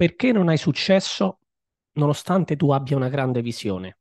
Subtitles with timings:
[0.00, 1.40] Perché non hai successo
[1.96, 3.98] nonostante tu abbia una grande visione?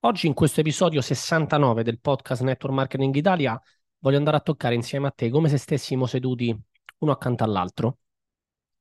[0.00, 3.58] Oggi in questo episodio 69 del podcast Network Marketing Italia
[4.00, 6.54] voglio andare a toccare insieme a te come se stessimo seduti
[6.98, 8.00] uno accanto all'altro,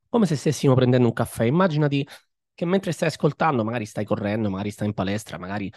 [0.10, 1.46] come se stessimo prendendo un caffè.
[1.46, 2.06] Immaginati
[2.54, 5.72] che mentre stai ascoltando, magari stai correndo, magari stai in palestra, magari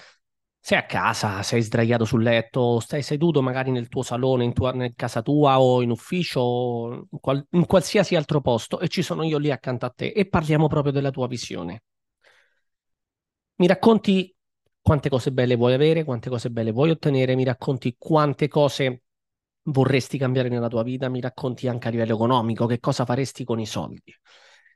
[0.67, 4.73] sei a casa, sei sdraiato sul letto, stai seduto magari nel tuo salone, in, tua,
[4.73, 9.25] in casa tua o in ufficio, in, qual, in qualsiasi altro posto e ci sono
[9.25, 11.82] io lì accanto a te e parliamo proprio della tua visione.
[13.57, 14.35] Mi racconti
[14.81, 19.03] quante cose belle vuoi avere, quante cose belle vuoi ottenere, mi racconti quante cose
[19.64, 23.61] vorresti cambiare nella tua vita, mi racconti anche a livello economico che cosa faresti con
[23.61, 24.14] i soldi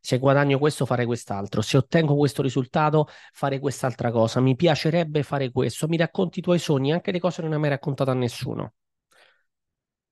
[0.00, 5.50] se guadagno questo fare quest'altro, se ottengo questo risultato fare quest'altra cosa, mi piacerebbe fare
[5.50, 8.14] questo, mi racconti i tuoi sogni, anche le cose che non hai mai raccontato a
[8.14, 8.74] nessuno.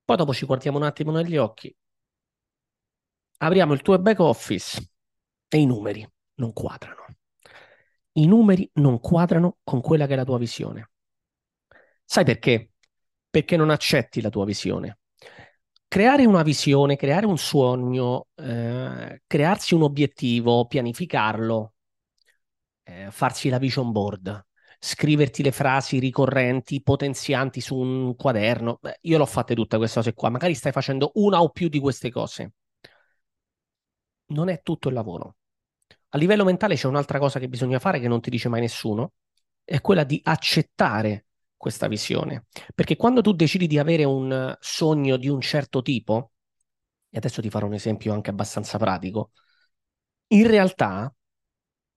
[0.03, 1.75] Poi dopo ci guardiamo un attimo negli occhi,
[3.37, 4.89] apriamo il tuo back office
[5.47, 7.05] e i numeri non quadrano.
[8.13, 10.89] I numeri non quadrano con quella che è la tua visione.
[12.03, 12.71] Sai perché?
[13.29, 14.99] Perché non accetti la tua visione
[15.87, 21.73] creare una visione, creare un sogno, eh, crearsi un obiettivo, pianificarlo,
[22.83, 24.45] eh, farsi la vision board,
[24.79, 28.77] scriverti le frasi ricorrenti, potenzianti su un quaderno.
[28.81, 31.79] Beh, io l'ho fatte tutte queste cose qua, magari stai facendo una o più di
[31.79, 32.53] queste cose.
[34.27, 35.37] Non è tutto il lavoro.
[36.09, 39.13] A livello mentale c'è un'altra cosa che bisogna fare che non ti dice mai nessuno,
[39.63, 41.26] è quella di accettare
[41.57, 42.45] questa visione.
[42.73, 46.31] Perché quando tu decidi di avere un sogno di un certo tipo,
[47.09, 49.31] e adesso ti farò un esempio anche abbastanza pratico,
[50.27, 51.13] in realtà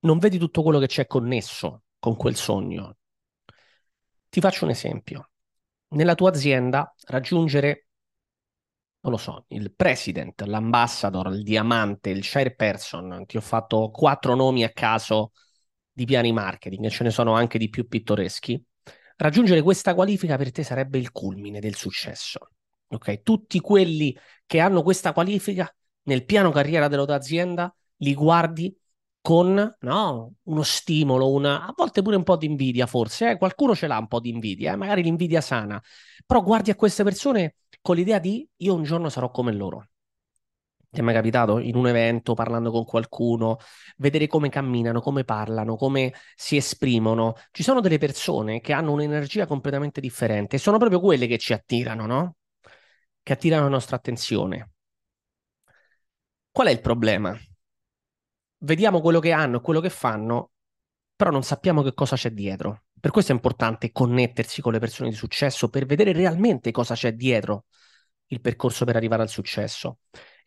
[0.01, 2.97] non vedi tutto quello che c'è connesso con quel sogno.
[4.29, 5.31] Ti faccio un esempio.
[5.89, 7.89] Nella tua azienda raggiungere,
[9.01, 14.63] non lo so, il president, l'ambassador, il diamante, il chairperson, ti ho fatto quattro nomi
[14.63, 15.33] a caso
[15.91, 18.63] di piani marketing, e ce ne sono anche di più pittoreschi
[19.21, 22.39] Raggiungere questa qualifica per te sarebbe il culmine del successo.
[22.89, 23.21] Ok?
[23.23, 24.17] Tutti quelli
[24.47, 25.71] che hanno questa qualifica
[26.05, 28.75] nel piano carriera della tua azienda li guardi
[29.21, 33.33] con no, uno stimolo, una, a volte pure un po' di invidia, forse.
[33.33, 33.37] Eh?
[33.37, 34.77] Qualcuno ce l'ha un po' di invidia, eh?
[34.77, 35.79] magari l'invidia sana,
[36.25, 39.87] però guardi a queste persone con l'idea di io un giorno sarò come loro.
[40.93, 43.59] Ti è mai capitato in un evento parlando con qualcuno,
[43.99, 47.35] vedere come camminano, come parlano, come si esprimono?
[47.53, 51.53] Ci sono delle persone che hanno un'energia completamente differente e sono proprio quelle che ci
[51.53, 52.37] attirano, no?
[53.23, 54.73] Che attirano la nostra attenzione.
[56.53, 57.37] Qual è il problema?
[58.63, 60.51] Vediamo quello che hanno e quello che fanno,
[61.17, 62.85] però non sappiamo che cosa c'è dietro.
[63.01, 67.13] Per questo è importante connettersi con le persone di successo per vedere realmente cosa c'è
[67.15, 67.65] dietro
[68.27, 70.01] il percorso per arrivare al successo.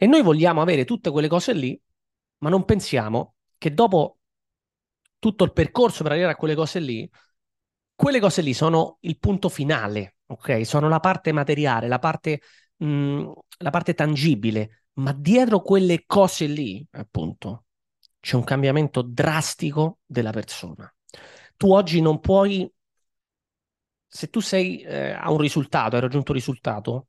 [0.03, 1.81] E noi vogliamo avere tutte quelle cose lì,
[2.39, 4.17] ma non pensiamo che dopo
[5.17, 7.09] tutto il percorso per arrivare a quelle cose lì,
[7.95, 10.65] quelle cose lì sono il punto finale, ok?
[10.65, 12.41] Sono la parte materiale, la parte,
[12.79, 17.67] mh, mm, la parte tangibile, ma dietro quelle cose lì, appunto,
[18.19, 20.93] c'è un cambiamento drastico della persona.
[21.55, 22.69] Tu oggi non puoi,
[24.05, 27.07] se tu sei eh, a un risultato, hai raggiunto un risultato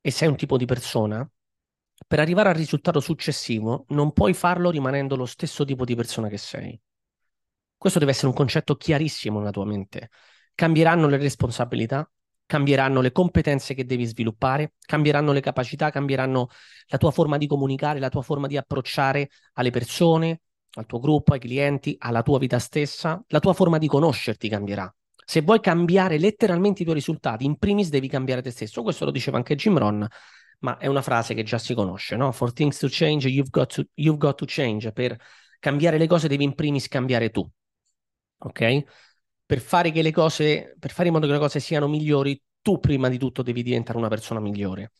[0.00, 1.30] e sei un tipo di persona,
[2.10, 6.38] per arrivare al risultato successivo non puoi farlo rimanendo lo stesso tipo di persona che
[6.38, 6.76] sei.
[7.76, 10.10] Questo deve essere un concetto chiarissimo nella tua mente.
[10.52, 12.10] Cambieranno le responsabilità,
[12.46, 16.48] cambieranno le competenze che devi sviluppare, cambieranno le capacità, cambieranno
[16.88, 20.40] la tua forma di comunicare, la tua forma di approcciare alle persone,
[20.72, 24.92] al tuo gruppo, ai clienti, alla tua vita stessa, la tua forma di conoscerti cambierà.
[25.30, 28.82] Se vuoi cambiare letteralmente i tuoi risultati, in primis devi cambiare te stesso.
[28.82, 30.04] Questo lo diceva anche Jim Ron
[30.58, 32.32] ma è una frase che già si conosce, no?
[32.32, 34.90] For things to change, you've got to, you've got to change.
[34.90, 35.16] Per
[35.60, 37.48] cambiare le cose devi in primis cambiare tu,
[38.38, 38.82] ok?
[39.46, 42.80] Per fare, che le cose, per fare in modo che le cose siano migliori, tu
[42.80, 44.90] prima di tutto devi diventare una persona migliore.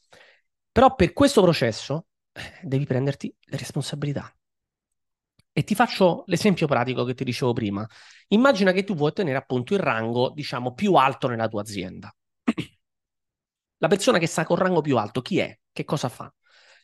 [0.70, 4.32] Però per questo processo eh, devi prenderti le responsabilità.
[5.52, 7.86] E ti faccio l'esempio pratico che ti dicevo prima.
[8.28, 12.14] Immagina che tu vuoi ottenere appunto il rango, diciamo, più alto nella tua azienda.
[13.78, 15.58] La persona che sta col rango più alto, chi è?
[15.72, 16.32] Che cosa fa?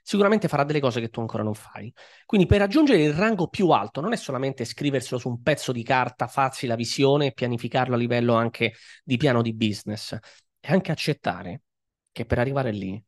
[0.02, 1.92] Sicuramente farà delle cose che tu ancora non fai.
[2.24, 5.82] Quindi per raggiungere il rango più alto non è solamente scriverselo su un pezzo di
[5.82, 10.16] carta, farsi la visione e pianificarlo a livello anche di piano di business,
[10.60, 11.62] è anche accettare
[12.12, 13.02] che per arrivare lì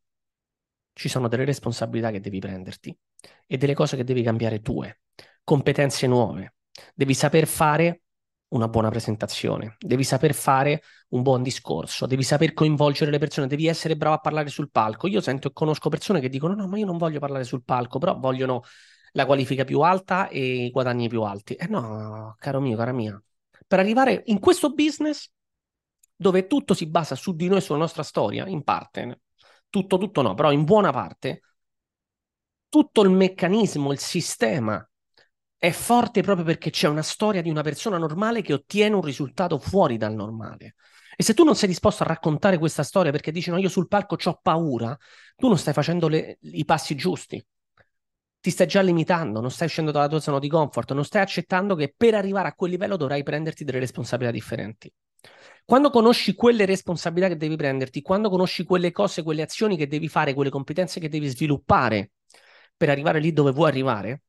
[0.93, 2.97] ci sono delle responsabilità che devi prenderti
[3.47, 5.01] e delle cose che devi cambiare tue,
[5.49, 6.57] competenze nuove.
[6.95, 8.03] Devi saper fare
[8.49, 13.67] una buona presentazione, devi saper fare un buon discorso, devi saper coinvolgere le persone, devi
[13.67, 15.07] essere bravo a parlare sul palco.
[15.07, 17.99] Io sento e conosco persone che dicono: No, ma io non voglio parlare sul palco,
[17.99, 18.63] però vogliono
[19.13, 21.55] la qualifica più alta e i guadagni più alti.
[21.55, 23.19] Eh no, caro mio, cara mia.
[23.67, 25.31] Per arrivare in questo business
[26.15, 29.21] dove tutto si basa su di noi e sulla nostra storia, in parte,
[29.71, 31.41] tutto, tutto no, però in buona parte,
[32.69, 34.87] tutto il meccanismo, il sistema
[35.59, 39.59] è forte proprio perché c'è una storia di una persona normale che ottiene un risultato
[39.59, 40.77] fuori dal normale.
[41.17, 43.89] E se tu non sei disposto a raccontare questa storia perché dici no, io sul
[43.89, 44.97] palco ho paura,
[45.35, 47.45] tu non stai facendo le, i passi giusti.
[48.41, 51.75] Ti stai già limitando, non stai uscendo dalla tua zona di comfort, non stai accettando
[51.75, 54.93] che per arrivare a quel livello dovrai prenderti delle responsabilità differenti.
[55.65, 60.09] Quando conosci quelle responsabilità che devi prenderti, quando conosci quelle cose, quelle azioni che devi
[60.09, 62.13] fare, quelle competenze che devi sviluppare
[62.77, 64.23] per arrivare lì dove vuoi arrivare,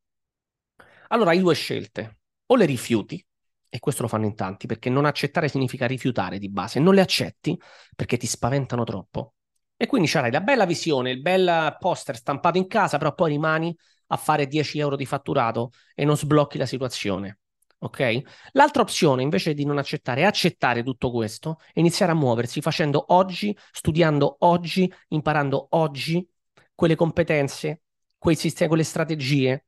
[1.09, 2.19] allora hai due scelte.
[2.47, 3.23] O le rifiuti,
[3.69, 7.01] e questo lo fanno in tanti, perché non accettare significa rifiutare di base, non le
[7.01, 7.59] accetti
[7.95, 9.33] perché ti spaventano troppo.
[9.77, 13.75] E quindi c'hai la bella visione, il bel poster stampato in casa, però poi rimani
[14.07, 17.39] a fare 10 euro di fatturato e non sblocchi la situazione.
[17.81, 18.21] Ok?
[18.53, 23.13] L'altra opzione invece di non accettare è accettare tutto questo e iniziare a muoversi facendo
[23.13, 26.27] oggi, studiando oggi, imparando oggi
[26.75, 27.83] quelle competenze,
[28.17, 29.67] quei sistemi, quelle strategie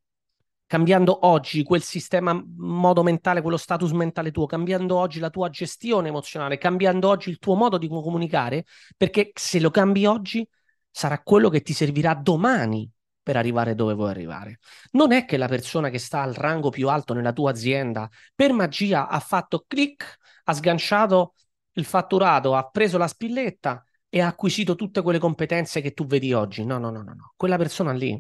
[0.72, 6.08] cambiando oggi quel sistema, modo mentale, quello status mentale tuo, cambiando oggi la tua gestione
[6.08, 8.64] emozionale, cambiando oggi il tuo modo di comunicare,
[8.96, 10.48] perché se lo cambi oggi
[10.90, 12.90] sarà quello che ti servirà domani
[13.22, 14.60] per arrivare dove vuoi arrivare.
[14.92, 18.54] Non è che la persona che sta al rango più alto nella tua azienda per
[18.54, 21.34] magia ha fatto clic, ha sganciato
[21.74, 26.32] il fatturato, ha preso la spilletta e ha acquisito tutte quelle competenze che tu vedi
[26.32, 26.64] oggi.
[26.64, 27.34] No, no, no, no, no.
[27.36, 28.18] Quella persona lì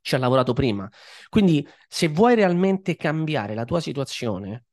[0.00, 0.88] ci ha lavorato prima.
[1.28, 4.64] Quindi se vuoi realmente cambiare la tua situazione,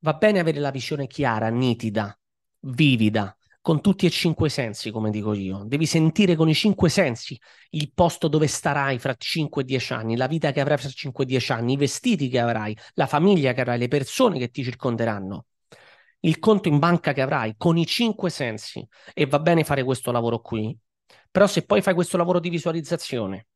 [0.00, 2.16] va bene avere la visione chiara, nitida,
[2.60, 5.64] vivida, con tutti e cinque sensi, come dico io.
[5.64, 7.40] Devi sentire con i cinque sensi
[7.70, 11.76] il posto dove starai fra 5-10 anni, la vita che avrai fra 5-10 anni, i
[11.78, 15.46] vestiti che avrai, la famiglia che avrai, le persone che ti circonderanno,
[16.20, 18.86] il conto in banca che avrai, con i cinque sensi.
[19.14, 20.76] E va bene fare questo lavoro qui.
[21.30, 23.46] Però se poi fai questo lavoro di visualizzazione,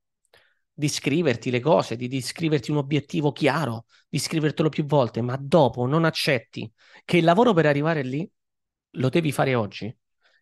[0.78, 5.36] di scriverti le cose, di, di scriverti un obiettivo chiaro, di scrivertelo più volte, ma
[5.36, 6.70] dopo non accetti
[7.04, 8.30] che il lavoro per arrivare lì
[8.92, 9.92] lo devi fare oggi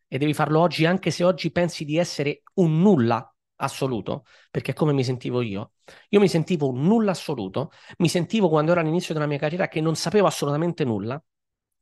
[0.06, 4.74] e devi farlo oggi anche se oggi pensi di essere un nulla assoluto, perché è
[4.74, 5.72] come mi sentivo io.
[6.10, 9.80] Io mi sentivo un nulla assoluto, mi sentivo quando ero all'inizio della mia carriera che
[9.80, 11.18] non sapevo assolutamente nulla,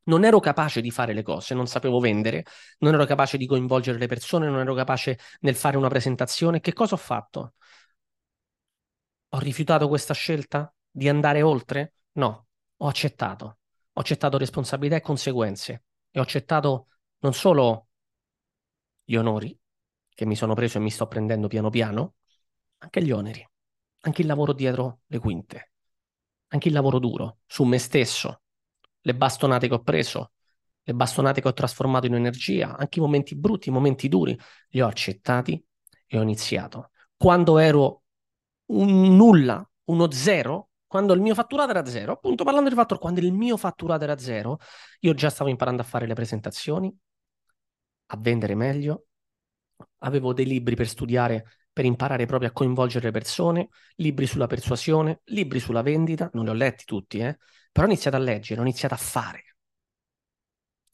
[0.04, 2.44] non ero capace di fare le cose, non sapevo vendere,
[2.78, 6.60] non ero capace di coinvolgere le persone, non ero capace nel fare una presentazione.
[6.60, 7.54] Che cosa ho fatto?
[9.34, 11.94] Ho rifiutato questa scelta di andare oltre?
[12.12, 12.46] No,
[12.76, 13.58] ho accettato.
[13.94, 15.82] Ho accettato responsabilità e conseguenze
[16.12, 16.86] e ho accettato
[17.18, 17.88] non solo
[19.02, 19.58] gli onori
[20.08, 22.14] che mi sono preso e mi sto prendendo piano piano,
[22.78, 23.44] anche gli oneri,
[24.02, 25.72] anche il lavoro dietro le quinte,
[26.48, 28.42] anche il lavoro duro su me stesso,
[29.00, 30.34] le bastonate che ho preso,
[30.80, 34.38] le bastonate che ho trasformato in energia, anche i momenti brutti, i momenti duri,
[34.68, 35.60] li ho accettati
[36.06, 36.92] e ho iniziato.
[37.16, 38.03] Quando ero
[38.66, 43.20] un nulla, uno zero, quando il mio fatturato era zero, appunto parlando di fatturato, quando
[43.20, 44.58] il mio fatturato era zero,
[45.00, 46.96] io già stavo imparando a fare le presentazioni,
[48.06, 49.06] a vendere meglio,
[49.98, 55.20] avevo dei libri per studiare, per imparare proprio a coinvolgere le persone, libri sulla persuasione,
[55.24, 57.38] libri sulla vendita, non li ho letti tutti, eh?
[57.72, 59.42] però ho iniziato a leggere, ho iniziato a fare.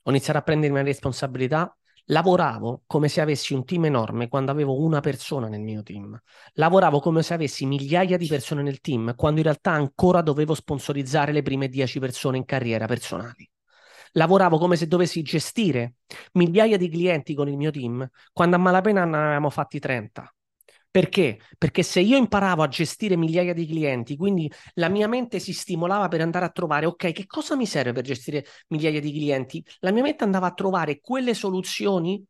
[0.05, 1.77] Ho iniziato a prendermi la responsabilità
[2.11, 6.21] Lavoravo come se avessi un team enorme quando avevo una persona nel mio team.
[6.55, 11.31] Lavoravo come se avessi migliaia di persone nel team quando in realtà ancora dovevo sponsorizzare
[11.31, 13.49] le prime dieci persone in carriera personali.
[14.13, 15.95] Lavoravo come se dovessi gestire
[16.33, 20.35] migliaia di clienti con il mio team quando a malapena ne avevamo fatti 30.
[20.93, 21.39] Perché?
[21.57, 26.09] Perché se io imparavo a gestire migliaia di clienti, quindi la mia mente si stimolava
[26.09, 29.65] per andare a trovare, ok, che cosa mi serve per gestire migliaia di clienti?
[29.81, 32.25] La mia mente andava a trovare quelle soluzioni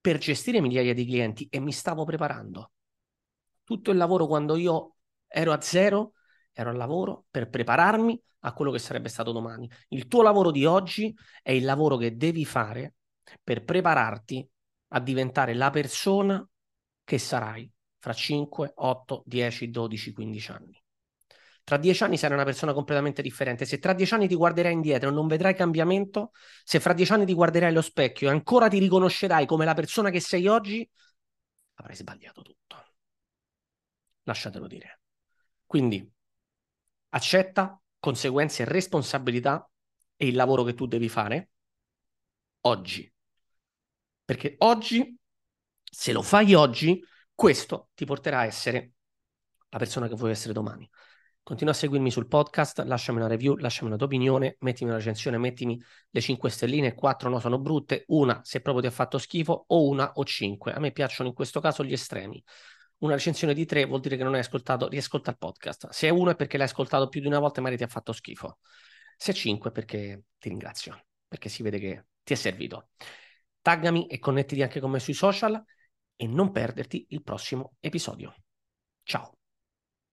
[0.00, 2.72] per gestire migliaia di clienti e mi stavo preparando.
[3.62, 4.96] Tutto il lavoro quando io
[5.28, 6.14] ero a zero,
[6.52, 9.70] ero al lavoro per prepararmi a quello che sarebbe stato domani.
[9.90, 12.94] Il tuo lavoro di oggi è il lavoro che devi fare
[13.42, 14.46] per prepararti
[14.88, 16.46] a diventare la persona
[17.04, 17.70] che sarai
[18.04, 20.84] fra 5, 8, 10, 12, 15 anni.
[21.64, 23.64] Tra dieci anni sarai una persona completamente differente.
[23.64, 26.32] Se tra dieci anni ti guarderai indietro e non vedrai cambiamento,
[26.64, 30.10] se fra dieci anni ti guarderai allo specchio e ancora ti riconoscerai come la persona
[30.10, 30.86] che sei oggi,
[31.76, 32.76] avrai sbagliato tutto.
[34.24, 35.00] Lasciatelo dire.
[35.64, 36.06] Quindi
[37.08, 39.66] accetta conseguenze e responsabilità
[40.14, 41.52] e il lavoro che tu devi fare
[42.66, 43.10] oggi.
[44.26, 45.16] Perché oggi,
[45.82, 47.02] se lo fai oggi,
[47.34, 48.92] questo ti porterà a essere
[49.68, 50.88] la persona che vuoi essere domani.
[51.42, 55.36] Continua a seguirmi sul podcast, lasciami una review, lasciami una tua opinione, mettimi una recensione,
[55.36, 59.64] mettimi le 5 stelline, 4 no sono brutte, una se proprio ti ha fatto schifo
[59.66, 60.72] o una o 5.
[60.72, 62.42] A me piacciono in questo caso gli estremi.
[62.98, 65.90] Una recensione di 3 vuol dire che non hai ascoltato, riascolta il podcast.
[65.90, 67.88] Se è 1 è perché l'hai ascoltato più di una volta e magari ti ha
[67.88, 68.58] fatto schifo.
[69.18, 72.88] Se è 5 è perché ti ringrazio, perché si vede che ti è servito.
[73.60, 75.62] Taggami e connettiti anche con me sui social
[76.16, 78.34] e non perderti il prossimo episodio.
[79.02, 79.32] Ciao.